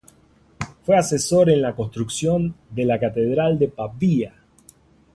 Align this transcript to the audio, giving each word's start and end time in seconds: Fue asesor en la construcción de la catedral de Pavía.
Fue 0.83 0.97
asesor 0.97 1.51
en 1.51 1.61
la 1.61 1.75
construcción 1.75 2.55
de 2.71 2.85
la 2.85 2.99
catedral 2.99 3.59
de 3.59 3.67
Pavía. 3.67 4.33